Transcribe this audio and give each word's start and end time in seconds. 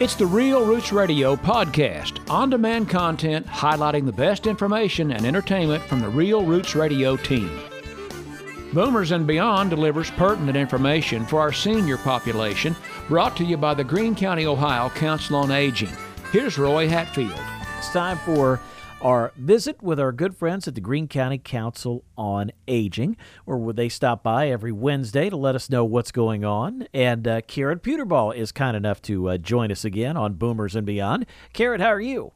It's 0.00 0.14
the 0.14 0.24
Real 0.24 0.64
Roots 0.64 0.92
Radio 0.92 1.36
podcast, 1.36 2.20
on 2.30 2.48
demand 2.48 2.88
content 2.88 3.46
highlighting 3.46 4.06
the 4.06 4.12
best 4.12 4.46
information 4.46 5.12
and 5.12 5.26
entertainment 5.26 5.84
from 5.84 6.00
the 6.00 6.08
Real 6.08 6.42
Roots 6.42 6.74
Radio 6.74 7.18
team. 7.18 7.60
Boomers 8.72 9.10
and 9.10 9.26
Beyond 9.26 9.68
delivers 9.68 10.10
pertinent 10.12 10.56
information 10.56 11.26
for 11.26 11.38
our 11.38 11.52
senior 11.52 11.98
population, 11.98 12.74
brought 13.08 13.36
to 13.36 13.44
you 13.44 13.58
by 13.58 13.74
the 13.74 13.84
Greene 13.84 14.14
County, 14.14 14.46
Ohio 14.46 14.88
Council 14.88 15.36
on 15.36 15.50
Aging. 15.50 15.94
Here's 16.32 16.56
Roy 16.56 16.88
Hatfield. 16.88 17.38
It's 17.76 17.92
time 17.92 18.16
for 18.24 18.58
our 19.00 19.32
visit 19.36 19.82
with 19.82 19.98
our 19.98 20.12
good 20.12 20.36
friends 20.36 20.68
at 20.68 20.74
the 20.74 20.80
Greene 20.80 21.08
County 21.08 21.38
Council 21.38 22.04
on 22.16 22.50
Aging, 22.68 23.16
where 23.44 23.72
they 23.72 23.88
stop 23.88 24.22
by 24.22 24.48
every 24.48 24.72
Wednesday 24.72 25.30
to 25.30 25.36
let 25.36 25.54
us 25.54 25.70
know 25.70 25.84
what's 25.84 26.12
going 26.12 26.44
on. 26.44 26.86
And 26.92 27.26
uh, 27.26 27.40
Karen 27.42 27.78
Puterbaugh 27.78 28.34
is 28.34 28.52
kind 28.52 28.76
enough 28.76 29.00
to 29.02 29.30
uh, 29.30 29.38
join 29.38 29.72
us 29.72 29.84
again 29.84 30.16
on 30.16 30.34
Boomers 30.34 30.76
and 30.76 30.86
Beyond. 30.86 31.26
Karen, 31.52 31.80
how 31.80 31.88
are 31.88 32.00
you? 32.00 32.32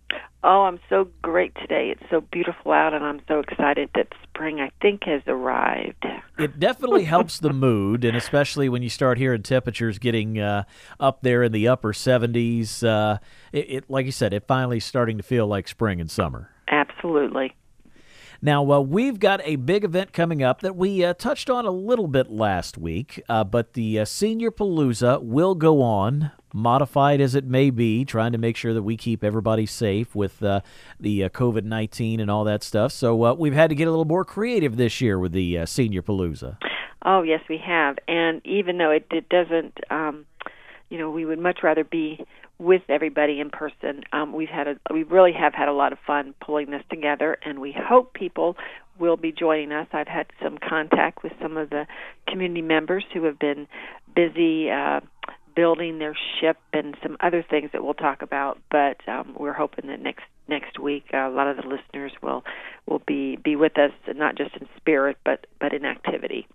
Oh, 0.46 0.64
I'm 0.64 0.78
so 0.90 1.08
great 1.22 1.54
today. 1.54 1.90
It's 1.90 2.10
so 2.10 2.20
beautiful 2.20 2.72
out, 2.72 2.92
and 2.92 3.02
I'm 3.02 3.22
so 3.26 3.40
excited 3.40 3.88
that 3.94 4.08
spring, 4.22 4.60
I 4.60 4.70
think, 4.82 5.04
has 5.04 5.22
arrived. 5.26 6.04
It 6.38 6.60
definitely 6.60 7.04
helps 7.04 7.38
the 7.38 7.52
mood, 7.52 8.04
and 8.04 8.14
especially 8.14 8.68
when 8.68 8.82
you 8.82 8.90
start 8.90 9.16
hearing 9.16 9.42
temperatures 9.42 9.98
getting 9.98 10.38
uh, 10.38 10.64
up 11.00 11.22
there 11.22 11.42
in 11.42 11.52
the 11.52 11.66
upper 11.66 11.94
70s. 11.94 12.86
Uh, 12.86 13.18
it, 13.52 13.70
it, 13.70 13.90
like 13.90 14.04
you 14.04 14.12
said, 14.12 14.34
it 14.34 14.46
finally 14.46 14.80
starting 14.80 15.16
to 15.16 15.22
feel 15.22 15.46
like 15.46 15.66
spring 15.66 15.98
and 15.98 16.10
summer. 16.10 16.50
Absolutely. 17.04 17.54
Now, 18.40 18.70
uh, 18.72 18.80
we've 18.80 19.18
got 19.18 19.42
a 19.44 19.56
big 19.56 19.84
event 19.84 20.14
coming 20.14 20.42
up 20.42 20.62
that 20.62 20.74
we 20.74 21.04
uh, 21.04 21.12
touched 21.12 21.50
on 21.50 21.66
a 21.66 21.70
little 21.70 22.08
bit 22.08 22.30
last 22.30 22.78
week, 22.78 23.22
uh, 23.28 23.44
but 23.44 23.74
the 23.74 24.00
uh, 24.00 24.04
Senior 24.06 24.50
Palooza 24.50 25.22
will 25.22 25.54
go 25.54 25.82
on, 25.82 26.30
modified 26.54 27.20
as 27.20 27.34
it 27.34 27.44
may 27.44 27.68
be, 27.68 28.06
trying 28.06 28.32
to 28.32 28.38
make 28.38 28.56
sure 28.56 28.72
that 28.72 28.82
we 28.82 28.96
keep 28.96 29.22
everybody 29.22 29.66
safe 29.66 30.14
with 30.14 30.42
uh, 30.42 30.62
the 30.98 31.24
uh, 31.24 31.28
COVID 31.28 31.64
19 31.64 32.20
and 32.20 32.30
all 32.30 32.44
that 32.44 32.62
stuff. 32.62 32.92
So 32.92 33.34
we've 33.34 33.52
had 33.52 33.68
to 33.68 33.76
get 33.76 33.86
a 33.86 33.90
little 33.90 34.06
more 34.06 34.24
creative 34.24 34.78
this 34.78 35.02
year 35.02 35.18
with 35.18 35.32
the 35.32 35.66
Senior 35.66 36.00
Palooza. 36.00 36.56
Oh, 37.02 37.20
yes, 37.20 37.42
we 37.50 37.58
have. 37.58 37.98
And 38.08 38.40
even 38.46 38.78
though 38.78 38.90
it, 38.90 39.06
it 39.10 39.28
doesn't, 39.28 39.78
um, 39.90 40.24
you 40.88 40.96
know, 40.96 41.10
we 41.10 41.26
would 41.26 41.38
much 41.38 41.58
rather 41.62 41.84
be 41.84 42.24
with 42.58 42.82
everybody 42.88 43.40
in 43.40 43.50
person. 43.50 44.02
Um, 44.12 44.32
we've 44.32 44.48
had 44.48 44.68
a 44.68 44.76
we 44.92 45.02
really 45.02 45.32
have 45.32 45.54
had 45.54 45.68
a 45.68 45.72
lot 45.72 45.92
of 45.92 45.98
fun 46.06 46.34
pulling 46.40 46.70
this 46.70 46.82
together, 46.90 47.36
and 47.44 47.60
we 47.60 47.74
hope 47.76 48.14
people 48.14 48.56
will 48.98 49.16
be 49.16 49.32
joining 49.32 49.72
us. 49.72 49.88
I've 49.92 50.08
had 50.08 50.26
some 50.42 50.58
contact 50.58 51.22
with 51.22 51.32
some 51.42 51.56
of 51.56 51.70
the 51.70 51.86
community 52.28 52.62
members 52.62 53.04
who 53.12 53.24
have 53.24 53.38
been 53.38 53.66
busy 54.14 54.70
uh, 54.70 55.00
building 55.56 55.98
their 55.98 56.16
ship 56.40 56.56
and 56.72 56.96
some 57.02 57.16
other 57.20 57.44
things 57.48 57.70
that 57.72 57.84
we'll 57.84 57.94
talk 57.94 58.22
about. 58.22 58.58
But 58.70 59.06
um, 59.08 59.34
we're 59.38 59.52
hoping 59.52 59.88
that 59.88 60.00
next 60.00 60.24
next 60.48 60.78
week 60.78 61.04
uh, 61.12 61.28
a 61.28 61.30
lot 61.30 61.46
of 61.46 61.56
the 61.56 61.62
listeners 61.62 62.12
will 62.22 62.44
will 62.86 63.02
be 63.06 63.36
be 63.36 63.56
with 63.56 63.78
us, 63.78 63.92
not 64.14 64.36
just 64.36 64.54
in 64.56 64.68
spirit 64.76 65.16
but 65.24 65.46
but 65.58 65.72
in 65.72 65.84
activity. 65.84 66.46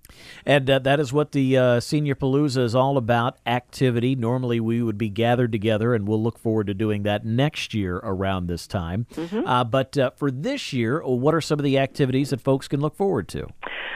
And 0.45 0.69
uh, 0.69 0.79
that 0.79 0.99
is 0.99 1.11
what 1.11 1.31
the 1.31 1.57
uh, 1.57 1.79
Senior 1.79 2.15
Palooza 2.15 2.61
is 2.61 2.75
all 2.75 2.97
about: 2.97 3.37
activity. 3.45 4.15
Normally 4.15 4.59
we 4.59 4.83
would 4.83 4.97
be 4.97 5.09
gathered 5.09 5.51
together, 5.51 5.93
and 5.93 6.07
we'll 6.07 6.21
look 6.21 6.37
forward 6.37 6.67
to 6.67 6.73
doing 6.73 7.03
that 7.03 7.25
next 7.25 7.73
year 7.73 7.97
around 7.97 8.47
this 8.47 8.67
time. 8.67 9.07
Mm-hmm. 9.15 9.47
Uh, 9.47 9.63
but 9.63 9.97
uh, 9.97 10.11
for 10.11 10.29
this 10.29 10.71
year, 10.73 11.01
what 11.03 11.33
are 11.33 11.41
some 11.41 11.59
of 11.59 11.63
the 11.63 11.77
activities 11.77 12.29
that 12.29 12.41
folks 12.41 12.67
can 12.67 12.79
look 12.79 12.95
forward 12.95 13.27
to? 13.29 13.47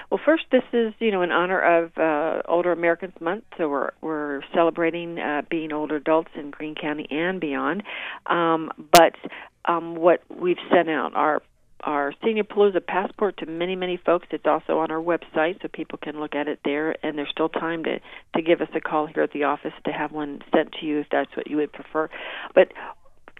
Well, 0.09 0.19
first, 0.23 0.43
this 0.51 0.63
is 0.73 0.93
you 0.99 1.11
know 1.11 1.21
in 1.21 1.31
honor 1.31 1.59
of 1.59 1.97
uh, 1.97 2.41
Older 2.47 2.71
Americans 2.71 3.13
Month, 3.19 3.45
so 3.57 3.69
we're 3.69 3.91
we're 4.01 4.41
celebrating 4.53 5.19
uh, 5.19 5.43
being 5.49 5.71
older 5.71 5.95
adults 5.95 6.29
in 6.35 6.51
Greene 6.51 6.75
County 6.75 7.07
and 7.09 7.39
beyond. 7.39 7.83
Um, 8.25 8.71
but 8.91 9.15
um, 9.65 9.95
what 9.95 10.21
we've 10.29 10.57
sent 10.71 10.89
out 10.89 11.15
our 11.15 11.41
our 11.81 12.13
Senior 12.23 12.45
Palooza 12.45 12.85
passport 12.85 13.38
to 13.38 13.45
many 13.45 13.75
many 13.75 13.97
folks. 13.97 14.28
It's 14.31 14.45
also 14.45 14.79
on 14.79 14.91
our 14.91 15.01
website, 15.01 15.61
so 15.61 15.67
people 15.67 16.00
can 16.01 16.19
look 16.19 16.35
at 16.35 16.47
it 16.47 16.59
there. 16.63 16.95
And 17.05 17.17
there's 17.17 17.29
still 17.31 17.49
time 17.49 17.83
to 17.83 17.99
to 18.35 18.41
give 18.41 18.61
us 18.61 18.69
a 18.75 18.81
call 18.81 19.07
here 19.07 19.23
at 19.23 19.31
the 19.31 19.44
office 19.44 19.73
to 19.85 19.91
have 19.91 20.11
one 20.11 20.41
sent 20.53 20.73
to 20.79 20.85
you 20.85 20.99
if 20.99 21.07
that's 21.11 21.35
what 21.35 21.49
you 21.49 21.57
would 21.57 21.73
prefer. 21.73 22.09
But 22.55 22.69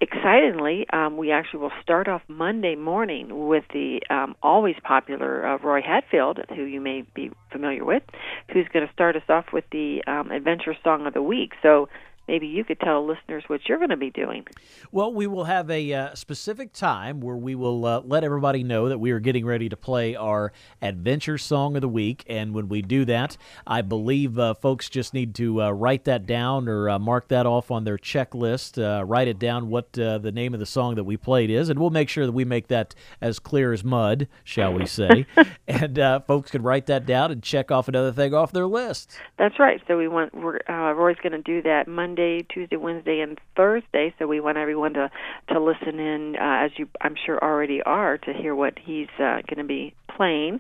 excitingly, 0.04 0.86
um, 0.92 1.18
we 1.18 1.32
actually 1.32 1.62
will 1.62 1.72
start 1.82 2.08
off 2.08 2.22
Monday 2.28 2.76
morning 2.76 3.48
with 3.48 3.64
the 3.74 4.02
um, 4.10 4.36
always 4.44 4.76
popular 4.84 5.46
uh, 5.46 5.58
Roy 5.58 5.82
Hatfield, 5.82 6.40
who 6.50 6.64
you 6.64 6.82
may 6.82 7.04
be 7.16 7.32
familiar 7.52 7.84
with, 7.84 8.04
who's 8.52 8.68
going 8.72 8.86
to 8.86 8.94
start 8.94 9.16
us 9.16 9.24
off 9.30 9.46
with 9.52 9.64
the 9.72 10.04
um, 10.06 10.32
Adventure 10.32 10.76
Song 10.84 11.08
of 11.08 11.14
the 11.14 11.22
Week. 11.22 11.54
So 11.62 11.90
maybe 12.28 12.48
you 12.48 12.64
could 12.64 12.80
tell 12.80 13.06
listeners 13.06 13.44
what 13.48 13.68
you're 13.68 13.78
going 13.78 13.90
to 13.90 13.98
be 13.98 14.10
doing. 14.10 14.46
Well, 14.92 15.14
we 15.14 15.28
will 15.28 15.44
have 15.46 15.70
a 15.70 15.94
uh, 15.94 16.16
specific 16.16 16.74
time 16.74 17.20
where 17.20 17.36
we 17.36 17.56
will 17.56 17.86
uh, 17.86 18.02
let 18.06 18.24
everybody 18.24 18.64
know 18.64 18.90
that 18.90 19.00
we 19.00 19.12
are 19.12 19.20
getting 19.20 19.46
ready 19.46 19.70
to 19.70 19.78
play 19.78 20.16
our 20.16 20.54
adventure 20.82 21.38
song 21.38 21.76
of 21.76 21.82
the 21.82 21.90
week. 21.90 22.24
And 22.28 22.54
when 22.54 22.70
we 22.70 22.82
do 22.82 23.06
that, 23.06 23.38
I 23.68 23.82
believe 23.82 24.40
uh, 24.40 24.54
folks 24.54 24.90
just 24.90 25.14
need 25.14 25.36
to 25.36 25.62
uh, 25.62 25.72
write 25.72 26.06
that 26.06 26.26
down 26.26 26.70
or 26.70 26.90
uh, 26.90 27.00
mark 27.00 27.28
that 27.30 27.46
off 27.46 27.72
on 27.72 27.84
their 27.84 27.98
checklist, 27.98 28.82
uh, 28.82 29.04
write 29.04 29.28
it 29.28 29.40
down 29.40 29.70
what 29.70 29.94
the 29.94 30.32
name 30.34 30.54
of 30.54 30.60
the 30.60 30.66
song 30.66 30.96
that 30.96 31.04
we 31.04 31.18
played 31.18 31.50
is. 31.50 31.70
And 31.70 31.80
we'll 31.80 31.90
make 31.90 32.10
sure 32.10 32.26
that 32.26 32.32
we 32.32 32.46
make 32.46 32.68
that 32.68 32.96
as 33.22 33.40
clear 33.40 33.74
as 33.74 33.84
mud, 33.84 34.28
shall 34.44 34.74
we 34.74 34.86
say. 34.86 35.26
and 35.68 35.98
folks 36.26 36.52
can 36.52 36.62
write 36.62 36.86
that 36.88 37.06
down 37.06 37.32
and 37.32 37.44
check 37.44 37.72
off 37.72 37.88
another 37.88 38.12
thing 38.12 38.34
off 38.34 38.52
their 38.52 38.68
list. 38.68 39.18
That's 39.38 39.60
right. 39.60 39.82
So 39.88 39.98
we 39.98 40.08
want, 40.08 40.34
we're, 40.34 40.60
Roy's 40.70 41.18
going 41.18 41.34
to 41.34 41.42
do 41.42 41.62
that 41.64 41.88
Monday. 41.88 42.13
Monday, 42.14 42.44
Tuesday, 42.44 42.76
Wednesday, 42.76 43.22
and 43.22 43.40
Thursday. 43.58 44.14
So 44.20 44.28
we 44.28 44.40
want 44.40 44.58
everyone 44.60 44.94
to 44.94 45.10
to 45.50 45.60
listen 45.60 46.00
in, 46.00 46.36
uh, 46.36 46.66
as 46.66 46.72
you 46.78 46.88
I'm 47.02 47.16
sure 47.26 47.44
already 47.44 47.82
are, 47.82 48.20
to 48.20 48.34
hear 48.34 48.54
what 48.54 48.78
he's 48.78 49.08
uh, 49.18 49.42
going 49.48 49.58
to 49.58 49.64
be 49.64 49.96
playing. 50.16 50.60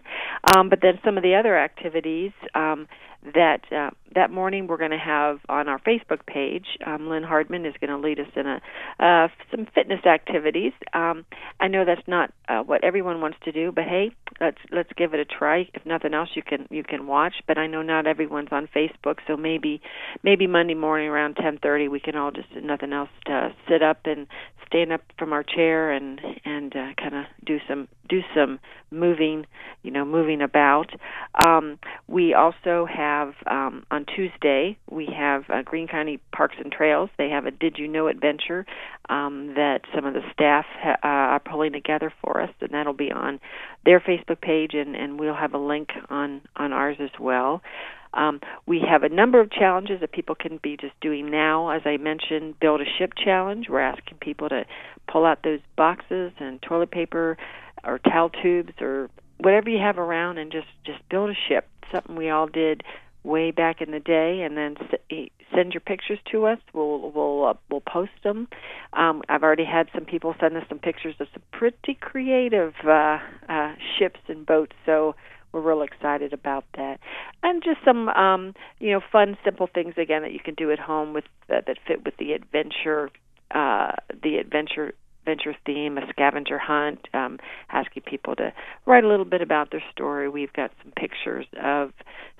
Um, 0.55 0.69
but 0.69 0.79
then 0.81 0.99
some 1.03 1.17
of 1.17 1.23
the 1.23 1.35
other 1.35 1.57
activities. 1.57 2.31
Um, 2.55 2.87
that 3.33 3.61
uh, 3.71 3.91
that 4.15 4.31
morning 4.31 4.67
we're 4.67 4.77
going 4.77 4.91
to 4.91 4.97
have 4.97 5.39
on 5.47 5.67
our 5.67 5.79
Facebook 5.79 6.25
page. 6.25 6.65
Um, 6.85 7.09
Lynn 7.09 7.23
Hardman 7.23 7.65
is 7.65 7.73
going 7.79 7.89
to 7.89 7.97
lead 7.97 8.19
us 8.19 8.27
in 8.35 8.45
a 8.45 8.61
uh, 8.99 9.27
some 9.49 9.65
fitness 9.73 10.05
activities. 10.05 10.73
Um, 10.93 11.25
I 11.59 11.67
know 11.67 11.85
that's 11.85 12.07
not 12.07 12.31
uh, 12.49 12.61
what 12.63 12.83
everyone 12.83 13.21
wants 13.21 13.37
to 13.45 13.51
do, 13.51 13.71
but 13.71 13.85
hey, 13.85 14.11
let's 14.41 14.57
let's 14.71 14.89
give 14.97 15.13
it 15.13 15.19
a 15.19 15.25
try. 15.25 15.69
If 15.73 15.85
nothing 15.85 16.13
else, 16.13 16.29
you 16.35 16.43
can 16.43 16.67
you 16.69 16.83
can 16.83 17.07
watch. 17.07 17.35
But 17.47 17.57
I 17.57 17.67
know 17.67 17.81
not 17.81 18.07
everyone's 18.07 18.49
on 18.51 18.67
Facebook, 18.75 19.19
so 19.25 19.37
maybe 19.37 19.81
maybe 20.23 20.47
Monday 20.47 20.75
morning 20.75 21.07
around 21.07 21.35
10:30 21.37 21.89
we 21.89 21.99
can 21.99 22.15
all 22.15 22.31
just 22.31 22.49
nothing 22.61 22.91
else 22.91 23.09
to 23.25 23.53
sit 23.69 23.81
up 23.81 24.01
and 24.05 24.27
stand 24.67 24.91
up 24.91 25.01
from 25.17 25.33
our 25.33 25.43
chair 25.43 25.91
and 25.91 26.19
and 26.53 26.75
uh, 26.75 26.93
kind 26.97 27.15
of 27.15 27.25
do 27.45 27.57
some 27.67 27.87
do 28.09 28.21
some 28.35 28.59
moving, 28.91 29.45
you 29.81 29.91
know, 29.91 30.05
moving 30.05 30.41
about. 30.41 30.87
Um, 31.43 31.79
we 32.07 32.33
also 32.33 32.85
have 32.85 33.33
um, 33.49 33.85
on 33.89 34.05
Tuesday 34.05 34.77
we 34.89 35.07
have 35.17 35.43
uh, 35.49 35.61
Greene 35.63 35.87
County 35.87 36.19
Parks 36.31 36.55
and 36.61 36.71
Trails. 36.71 37.09
They 37.17 37.29
have 37.29 37.45
a 37.45 37.51
Did 37.51 37.77
You 37.77 37.87
Know 37.87 38.07
adventure 38.07 38.65
um, 39.09 39.53
that 39.55 39.81
some 39.95 40.05
of 40.05 40.13
the 40.13 40.21
staff 40.31 40.65
ha- 40.69 40.97
uh, 41.03 41.07
are 41.07 41.39
pulling 41.39 41.73
together 41.73 42.13
for 42.21 42.41
us, 42.41 42.51
and 42.61 42.71
that'll 42.71 42.93
be 42.93 43.11
on 43.11 43.39
their 43.85 43.99
Facebook 43.99 44.41
page, 44.41 44.71
and, 44.73 44.95
and 44.95 45.19
we'll 45.19 45.35
have 45.35 45.53
a 45.53 45.57
link 45.57 45.89
on 46.09 46.41
on 46.55 46.73
ours 46.73 46.97
as 46.99 47.11
well. 47.19 47.61
Um, 48.13 48.39
we 48.65 48.81
have 48.87 49.03
a 49.03 49.09
number 49.09 49.39
of 49.39 49.51
challenges 49.51 50.01
that 50.01 50.11
people 50.11 50.35
can 50.35 50.59
be 50.61 50.77
just 50.77 50.93
doing 51.01 51.31
now. 51.31 51.69
As 51.69 51.81
I 51.85 51.97
mentioned, 51.97 52.59
build 52.59 52.81
a 52.81 52.85
ship 52.97 53.13
challenge. 53.21 53.67
We're 53.69 53.79
asking 53.79 54.17
people 54.19 54.49
to 54.49 54.65
pull 55.11 55.25
out 55.25 55.39
those 55.43 55.59
boxes 55.75 56.31
and 56.39 56.61
toilet 56.61 56.91
paper 56.91 57.37
or 57.83 57.99
towel 57.99 58.29
tubes 58.29 58.73
or 58.79 59.09
whatever 59.37 59.69
you 59.69 59.79
have 59.79 59.97
around 59.97 60.37
and 60.37 60.51
just 60.51 60.67
just 60.85 60.99
build 61.09 61.29
a 61.29 61.37
ship. 61.47 61.67
Something 61.91 62.15
we 62.15 62.29
all 62.29 62.47
did 62.47 62.83
way 63.23 63.51
back 63.51 63.81
in 63.81 63.91
the 63.91 63.99
day, 63.99 64.41
and 64.41 64.57
then 64.57 64.75
send 65.55 65.73
your 65.73 65.81
pictures 65.81 66.19
to 66.31 66.45
us. 66.45 66.59
We'll 66.73 67.11
we'll 67.11 67.45
uh, 67.45 67.53
we'll 67.69 67.81
post 67.81 68.11
them. 68.23 68.47
Um, 68.93 69.21
I've 69.29 69.43
already 69.43 69.65
had 69.65 69.89
some 69.93 70.05
people 70.05 70.35
send 70.39 70.57
us 70.57 70.63
some 70.69 70.79
pictures 70.79 71.15
of 71.19 71.27
some 71.33 71.43
pretty 71.51 71.95
creative 71.99 72.73
uh, 72.85 73.19
uh, 73.49 73.75
ships 73.97 74.19
and 74.27 74.45
boats. 74.45 74.75
So 74.85 75.15
we're 75.53 75.61
real 75.61 75.81
excited 75.83 76.33
about 76.33 76.65
that, 76.75 76.99
and 77.43 77.63
just 77.63 77.77
some 77.85 78.09
um, 78.09 78.53
you 78.79 78.91
know 78.91 79.01
fun, 79.11 79.37
simple 79.45 79.69
things 79.73 79.93
again 79.97 80.23
that 80.23 80.33
you 80.33 80.39
can 80.39 80.55
do 80.55 80.71
at 80.71 80.79
home 80.79 81.13
with 81.13 81.25
uh, 81.49 81.61
that 81.67 81.77
fit 81.87 82.03
with 82.03 82.17
the 82.17 82.33
adventure, 82.33 83.09
uh, 83.51 83.93
the 84.21 84.37
adventure 84.37 84.93
adventure 85.25 85.55
theme, 85.65 85.97
a 85.97 86.01
scavenger 86.09 86.57
hunt, 86.57 87.07
um, 87.13 87.39
asking 87.69 88.03
people 88.03 88.35
to 88.35 88.51
write 88.85 89.03
a 89.03 89.07
little 89.07 89.25
bit 89.25 89.41
about 89.41 89.71
their 89.71 89.83
story. 89.91 90.27
We've 90.27 90.51
got 90.51 90.71
some 90.83 90.91
pictures 90.91 91.45
of 91.61 91.93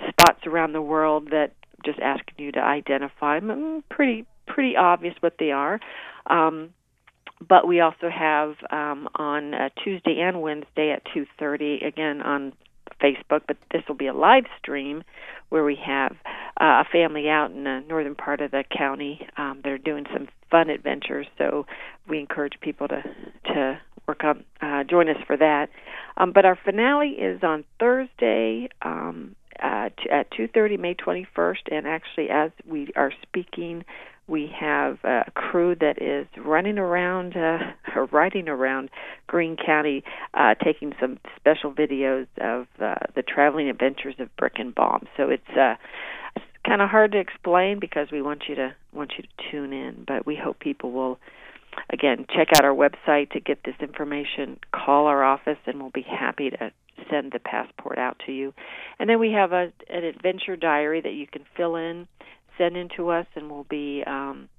spots 0.09 0.45
around 0.45 0.73
the 0.73 0.81
world 0.81 1.29
that 1.31 1.53
just 1.85 1.99
asking 1.99 2.35
you 2.37 2.51
to 2.53 2.59
identify 2.59 3.39
them. 3.39 3.49
Mm, 3.49 3.83
pretty 3.89 4.25
pretty 4.47 4.75
obvious 4.75 5.15
what 5.21 5.35
they 5.39 5.51
are. 5.51 5.79
Um, 6.27 6.71
but 7.47 7.67
we 7.67 7.79
also 7.79 8.09
have 8.09 8.55
um, 8.71 9.07
on 9.15 9.53
uh, 9.53 9.69
Tuesday 9.83 10.19
and 10.21 10.41
Wednesday 10.41 10.91
at 10.91 11.03
2:30 11.15 11.85
again 11.85 12.21
on 12.21 12.53
Facebook, 13.03 13.41
but 13.47 13.57
this 13.71 13.83
will 13.87 13.95
be 13.95 14.07
a 14.07 14.13
live 14.13 14.45
stream 14.57 15.03
where 15.49 15.63
we 15.63 15.77
have 15.85 16.15
uh, 16.59 16.81
a 16.81 16.85
family 16.91 17.29
out 17.29 17.51
in 17.51 17.63
the 17.63 17.83
northern 17.87 18.15
part 18.15 18.41
of 18.41 18.51
the 18.51 18.63
county 18.75 19.27
um, 19.37 19.61
that 19.63 19.71
are 19.71 19.77
doing 19.77 20.05
some 20.13 20.27
fun 20.49 20.69
adventures. 20.69 21.27
So 21.37 21.65
we 22.07 22.19
encourage 22.19 22.53
people 22.61 22.87
to 22.87 23.03
to 23.47 23.79
work 24.07 24.23
on 24.23 24.43
uh, 24.61 24.83
join 24.83 25.09
us 25.09 25.17
for 25.27 25.37
that. 25.37 25.69
Um, 26.17 26.31
but 26.31 26.45
our 26.45 26.57
finale 26.63 27.09
is 27.09 27.43
on 27.43 27.63
Thursday 27.79 28.69
um, 28.81 29.35
uh, 29.61 29.89
at 30.11 30.31
2:30, 30.31 30.79
May 30.79 30.95
21st, 30.95 31.71
and 31.71 31.87
actually, 31.87 32.29
as 32.29 32.51
we 32.67 32.91
are 32.95 33.11
speaking, 33.21 33.83
we 34.27 34.49
have 34.57 34.99
a 35.03 35.29
crew 35.35 35.75
that 35.75 36.01
is 36.01 36.27
running 36.37 36.77
around, 36.77 37.35
uh, 37.35 37.59
or 37.95 38.05
riding 38.11 38.47
around 38.47 38.89
Greene 39.27 39.57
County, 39.57 40.03
uh, 40.33 40.55
taking 40.63 40.93
some 40.99 41.19
special 41.35 41.73
videos 41.73 42.27
of 42.39 42.67
uh, 42.81 42.95
the 43.15 43.21
traveling 43.21 43.69
adventures 43.69 44.15
of 44.19 44.35
Brick 44.37 44.53
and 44.57 44.73
Baum. 44.73 45.07
So 45.17 45.29
it's 45.29 45.57
uh, 45.57 45.75
kind 46.65 46.81
of 46.81 46.89
hard 46.89 47.11
to 47.11 47.19
explain 47.19 47.79
because 47.79 48.07
we 48.11 48.21
want 48.21 48.43
you 48.47 48.55
to 48.55 48.73
want 48.93 49.13
you 49.17 49.23
to 49.23 49.51
tune 49.51 49.73
in, 49.73 50.05
but 50.07 50.25
we 50.25 50.35
hope 50.35 50.59
people 50.59 50.91
will 50.91 51.19
again 51.89 52.25
check 52.33 52.49
out 52.55 52.63
our 52.63 52.73
website 52.73 53.31
to 53.31 53.39
get 53.39 53.59
this 53.65 53.75
information. 53.81 54.57
Call 54.73 55.07
our 55.07 55.23
office, 55.23 55.57
and 55.65 55.81
we'll 55.81 55.91
be 55.91 56.05
happy 56.07 56.49
to 56.49 56.71
send 57.09 57.31
the 57.31 57.39
passport 57.39 57.97
out 57.97 58.21
to 58.25 58.31
you. 58.31 58.53
And 58.99 59.09
then 59.09 59.19
we 59.19 59.31
have 59.33 59.51
a 59.51 59.73
an 59.89 60.03
adventure 60.03 60.55
diary 60.55 61.01
that 61.01 61.13
you 61.13 61.27
can 61.27 61.43
fill 61.57 61.75
in, 61.75 62.07
send 62.57 62.77
in 62.77 62.89
to 62.97 63.09
us, 63.09 63.25
and 63.35 63.49
we'll 63.49 63.65
be 63.69 64.03
um, 64.05 64.49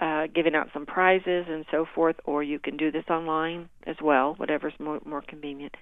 uh, 0.00 0.26
giving 0.34 0.54
out 0.54 0.68
some 0.72 0.86
prizes 0.86 1.46
and 1.48 1.64
so 1.70 1.86
forth. 1.94 2.16
Or 2.24 2.42
you 2.42 2.58
can 2.58 2.76
do 2.76 2.90
this 2.90 3.04
online 3.10 3.68
as 3.86 3.96
well, 4.02 4.34
whatever's 4.36 4.74
more 4.78 5.00
more 5.04 5.22
convenient 5.22 5.74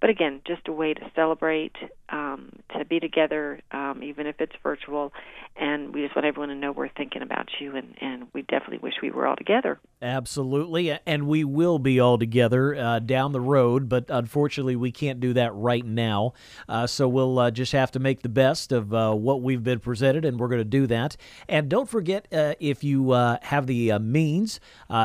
but 0.00 0.10
again, 0.10 0.40
just 0.46 0.68
a 0.68 0.72
way 0.72 0.94
to 0.94 1.10
celebrate, 1.14 1.74
um, 2.10 2.52
to 2.76 2.84
be 2.84 3.00
together, 3.00 3.60
um, 3.72 4.00
even 4.02 4.26
if 4.26 4.40
it's 4.40 4.52
virtual. 4.62 5.12
And 5.56 5.92
we 5.92 6.02
just 6.02 6.14
want 6.14 6.24
everyone 6.24 6.50
to 6.50 6.54
know 6.54 6.70
we're 6.70 6.88
thinking 6.88 7.20
about 7.20 7.48
you, 7.58 7.74
and, 7.74 7.96
and 8.00 8.28
we 8.32 8.42
definitely 8.42 8.78
wish 8.78 8.94
we 9.02 9.10
were 9.10 9.26
all 9.26 9.34
together. 9.34 9.80
Absolutely. 10.00 10.96
And 11.04 11.26
we 11.26 11.42
will 11.42 11.80
be 11.80 11.98
all 11.98 12.16
together 12.16 12.76
uh, 12.76 13.00
down 13.00 13.32
the 13.32 13.40
road, 13.40 13.88
but 13.88 14.04
unfortunately, 14.08 14.76
we 14.76 14.92
can't 14.92 15.18
do 15.18 15.32
that 15.32 15.52
right 15.54 15.84
now. 15.84 16.34
Uh, 16.68 16.86
so 16.86 17.08
we'll 17.08 17.36
uh, 17.40 17.50
just 17.50 17.72
have 17.72 17.90
to 17.92 17.98
make 17.98 18.22
the 18.22 18.28
best 18.28 18.70
of 18.70 18.94
uh, 18.94 19.12
what 19.14 19.42
we've 19.42 19.64
been 19.64 19.80
presented, 19.80 20.24
and 20.24 20.38
we're 20.38 20.48
going 20.48 20.60
to 20.60 20.64
do 20.64 20.86
that. 20.86 21.16
And 21.48 21.68
don't 21.68 21.88
forget 21.88 22.28
uh, 22.32 22.54
if 22.60 22.84
you 22.84 23.10
uh, 23.10 23.38
have 23.42 23.66
the 23.66 23.98
means, 23.98 24.60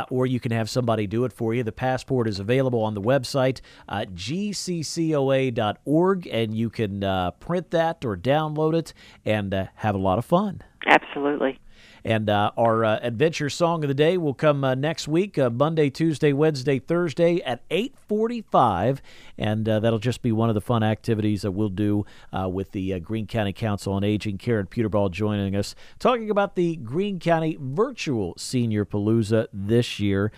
or 0.09 0.27
you 0.27 0.39
can 0.39 0.51
have 0.51 0.69
somebody 0.69 1.07
do 1.07 1.25
it 1.25 1.33
for 1.33 1.55
you, 1.55 1.63
the 1.63 1.71
passport 1.71 2.27
is 2.27 2.39
available 2.39 2.83
on 2.83 2.93
the 2.93 3.01
website, 3.01 3.59
GC 3.89 4.82
cccoa.org, 4.83 6.27
and 6.27 6.55
you 6.55 6.69
can 6.69 7.03
uh, 7.03 7.31
print 7.31 7.71
that 7.71 8.05
or 8.05 8.15
download 8.15 8.75
it 8.75 8.93
and 9.25 9.53
uh, 9.53 9.67
have 9.75 9.95
a 9.95 9.99
lot 9.99 10.17
of 10.17 10.25
fun. 10.25 10.61
Absolutely. 10.93 11.59
And 12.05 12.29
uh, 12.29 12.51
our 12.57 12.83
uh, 12.83 12.99
adventure 13.01 13.49
song 13.49 13.83
of 13.83 13.87
the 13.87 13.93
day 13.93 14.17
will 14.17 14.33
come 14.33 14.63
uh, 14.63 14.75
next 14.75 15.07
week, 15.07 15.37
uh, 15.37 15.49
Monday, 15.49 15.89
Tuesday, 15.89 16.33
Wednesday, 16.33 16.77
Thursday 16.77 17.41
at 17.41 17.67
8:45, 17.69 18.99
and 19.37 19.67
uh, 19.67 19.79
that'll 19.79 19.99
just 19.99 20.21
be 20.21 20.31
one 20.31 20.49
of 20.49 20.55
the 20.55 20.61
fun 20.61 20.83
activities 20.83 21.43
that 21.43 21.51
we'll 21.51 21.69
do 21.69 22.05
uh, 22.31 22.49
with 22.49 22.71
the 22.73 22.99
Greene 22.99 23.25
County 23.25 23.53
Council 23.53 23.93
on 23.93 24.03
Aging. 24.03 24.37
Karen 24.37 24.67
Puterbaugh 24.67 25.09
joining 25.11 25.55
us, 25.55 25.75
talking 25.97 26.29
about 26.29 26.55
the 26.55 26.75
Greene 26.75 27.19
County 27.19 27.57
Virtual 27.59 28.33
Senior 28.37 28.85
Palooza 28.85 29.47
this 29.53 29.99
year. 29.99 30.31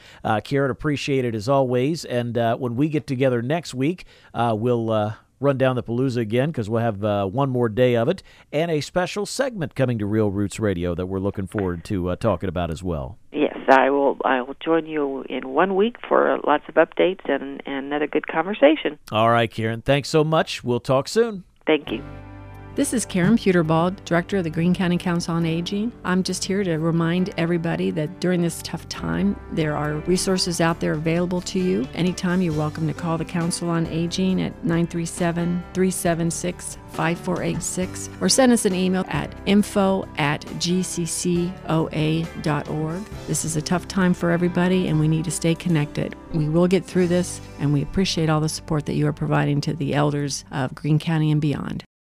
Karen, 0.44 0.72
appreciate 0.72 1.25
it 1.25 1.36
as 1.36 1.50
always, 1.50 2.06
and 2.06 2.38
when 2.60 2.75
we 2.75 2.90
get 2.90 3.07
together 3.07 3.42
next 3.42 3.74
week, 3.74 4.06
we'll 4.34 5.16
run 5.45 5.57
down 5.57 5.75
the 5.75 5.83
Palooza 5.83 6.18
again 6.18 6.50
because 6.50 6.69
we'll 6.69 6.81
have 6.81 7.03
uh, 7.03 7.25
one 7.27 7.50
more 7.50 7.69
day 7.69 7.95
of 7.95 8.09
it 8.09 8.24
and 8.51 8.71
a 8.71 8.81
special 8.81 9.25
segment 9.25 9.75
coming 9.75 10.00
to 10.00 10.06
Real 10.06 10.31
Roots 10.31 10.59
Radio 10.59 10.95
that 10.95 11.06
we're 11.06 11.19
looking 11.19 11.45
forward 11.45 11.83
to 11.86 12.09
uh, 12.09 12.15
talking 12.15 12.50
about 12.50 12.71
as 12.71 12.81
well. 12.81 13.19
Yes, 13.31 13.56
I 13.69 13.92
will. 13.92 14.18
I 14.25 14.42
will 14.42 14.56
join 14.63 14.88
you 14.88 15.24
in 15.30 15.50
one 15.50 15.75
week 15.75 15.97
for 16.07 16.39
lots 16.47 16.63
of 16.68 16.75
updates 16.75 17.30
and, 17.30 17.62
and 17.65 17.86
another 17.86 18.07
good 18.07 18.27
conversation. 18.27 18.97
All 19.12 19.30
right, 19.30 19.51
Karen. 19.51 19.81
Thanks 19.81 20.09
so 20.09 20.24
much. 20.24 20.63
We'll 20.63 20.80
talk 20.80 21.07
soon. 21.07 21.44
Thank 21.68 21.92
you. 21.92 22.03
This 22.75 22.94
is 22.94 23.06
Karen 23.06 23.38
Puterbaugh, 23.38 24.04
Director 24.04 24.36
of 24.36 24.44
the 24.44 24.50
Greene 24.50 24.75
County 24.75 24.98
Council 24.98 25.33
on 25.33 25.45
Aging. 25.45 25.94
I'm 26.04 26.24
just 26.24 26.44
here 26.44 26.62
to 26.62 26.75
remind 26.75 27.33
everybody 27.38 27.89
that 27.92 28.19
during 28.19 28.42
this 28.42 28.62
tough 28.63 28.89
time, 28.89 29.39
there 29.54 29.77
are 29.77 29.94
resources 30.00 30.60
out 30.60 30.81
there 30.81 30.92
available 30.92 31.39
to 31.39 31.57
you. 31.57 31.88
Anytime 31.94 32.42
you're 32.42 32.51
welcome 32.51 32.86
to 32.88 32.94
call 32.94 33.18
the 33.18 33.24
Council 33.24 33.69
on 33.69 33.88
Aging 33.88 34.42
at 34.42 34.51
937 34.66 35.63
376 35.74 36.77
5486 36.89 38.10
or 38.19 38.27
send 38.27 38.51
us 38.51 38.66
an 38.66 38.75
email 38.75 39.06
at 39.07 39.33
info 39.45 40.06
at 40.18 40.42
gccoa.org. 40.42 41.56
This 43.28 43.45
is 43.45 43.56
a 43.56 43.62
tough 43.62 43.88
time 43.88 44.13
for 44.13 44.31
everybody 44.31 44.89
and 44.89 45.00
we 45.00 45.07
need 45.07 45.24
to 45.24 45.31
stay 45.31 45.56
connected. 45.56 46.13
We 46.33 46.50
will 46.50 46.68
get 46.68 46.83
through 46.83 47.07
this 47.07 47.39
and 47.60 47.71
we 47.71 47.81
appreciate 47.81 48.30
all 48.30 48.42
the 48.42 48.50
support 48.50 48.86
that 48.88 48.95
you 48.95 49.07
are 49.07 49.13
providing 49.13 49.62
to 49.62 49.74
the 49.74 49.94
elders 49.94 50.44
of 50.51 50.75
Greene 50.75 51.00
County 51.00 51.31
and 51.31 51.39
beyond. 51.39 51.85